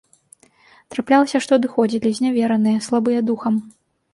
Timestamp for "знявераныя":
2.21-2.83